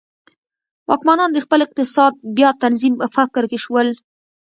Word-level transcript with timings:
واکمنان 0.89 1.29
د 1.33 1.37
خپل 1.45 1.59
اقتصاد 1.65 2.13
بیا 2.37 2.49
تنظیم 2.63 2.93
په 3.01 3.07
فکر 3.15 3.43
کې 3.51 3.57
شول. 3.63 3.87